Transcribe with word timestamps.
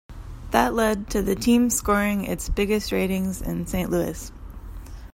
That 0.49 0.73
led 0.73 1.11
to 1.11 1.21
the 1.21 1.35
team 1.35 1.69
scoring 1.69 2.23
its 2.23 2.49
biggest 2.49 2.91
ratings 2.91 3.39
in 3.39 3.67
Saint 3.67 3.91
Louis. 3.91 4.31